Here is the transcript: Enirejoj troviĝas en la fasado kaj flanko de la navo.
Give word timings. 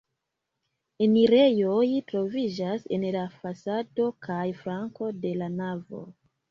Enirejoj 1.07 1.85
troviĝas 2.13 2.89
en 2.99 3.07
la 3.19 3.29
fasado 3.43 4.11
kaj 4.29 4.43
flanko 4.65 5.17
de 5.25 5.39
la 5.43 5.57
navo. 5.63 6.07